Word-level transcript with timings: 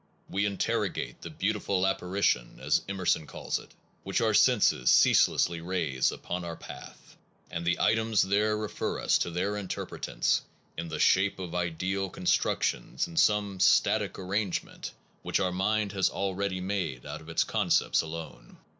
We 0.31 0.47
interrogate 0.47 1.21
the 1.21 1.29
beautiful 1.29 1.85
apparition, 1.85 2.57
as 2.59 2.81
Emerson 2.89 3.27
calls 3.27 3.59
it, 3.59 3.69
which 4.01 4.19
our 4.19 4.33
senses 4.33 4.89
ceaselessly 4.89 5.61
raise 5.61 6.11
upon 6.11 6.43
our 6.43 6.55
path, 6.55 7.15
and 7.51 7.63
the 7.67 7.79
items 7.79 8.23
there 8.23 8.57
refer 8.57 8.99
us 8.99 9.19
to 9.19 9.29
their 9.29 9.51
interpretants 9.55 10.41
in 10.75 10.87
the 10.87 10.97
shape 10.97 11.37
of 11.37 11.53
ideal 11.53 12.09
construc 12.09 12.63
tions 12.63 13.07
in 13.07 13.15
some 13.15 13.59
static 13.59 14.17
arrangement 14.17 14.91
which 15.21 15.39
our 15.39 15.49
70 15.49 15.51
PERCEPT 15.51 15.61
AND 15.61 15.91
CONCEPT 15.91 15.91
mind 15.91 15.91
has 15.91 16.09
already 16.09 16.61
made 16.61 17.05
out 17.05 17.21
of 17.21 17.29
its 17.29 17.43
concepts 17.43 18.01
alone. 18.01 18.57